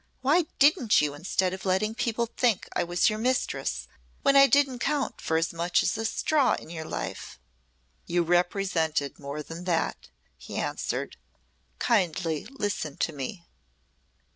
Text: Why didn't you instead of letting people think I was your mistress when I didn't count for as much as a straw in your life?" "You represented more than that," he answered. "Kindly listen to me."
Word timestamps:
Why 0.21 0.45
didn't 0.57 0.99
you 0.99 1.13
instead 1.13 1.53
of 1.53 1.63
letting 1.63 1.93
people 1.93 2.25
think 2.25 2.67
I 2.75 2.83
was 2.83 3.07
your 3.07 3.19
mistress 3.19 3.87
when 4.23 4.35
I 4.35 4.47
didn't 4.47 4.79
count 4.79 5.21
for 5.21 5.37
as 5.37 5.53
much 5.53 5.83
as 5.83 5.95
a 5.95 6.05
straw 6.05 6.55
in 6.55 6.71
your 6.71 6.85
life?" 6.85 7.39
"You 8.07 8.23
represented 8.23 9.19
more 9.19 9.43
than 9.43 9.65
that," 9.65 10.09
he 10.39 10.55
answered. 10.57 11.17
"Kindly 11.77 12.45
listen 12.49 12.97
to 12.97 13.13
me." 13.13 13.45